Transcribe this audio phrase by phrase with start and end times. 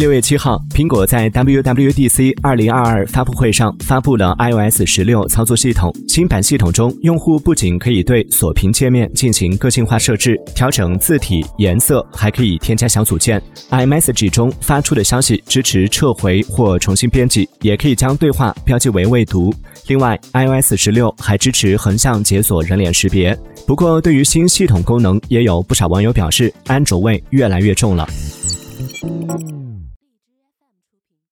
[0.00, 5.94] 六月七号，苹果在 WWDC 二零二二发布会上发布了 iOS 十六操作系统。
[6.08, 13.42] 新版系统中，用户不仅可以对锁屏界面进行个性化设置，调整字体颜色，还可以添加小组件。
[13.68, 19.54] iMessage 中发出的消息支持撤回或重新编辑，也可以将对话标记为未读。
[19.86, 23.38] 另外，iOS 十六还支持横向解锁人脸识别。
[23.66, 28.08] 不过，对于新系统功能，也有不少网友表示，安卓味越来越重了。